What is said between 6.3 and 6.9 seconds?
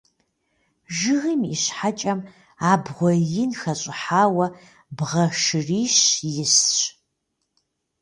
ист.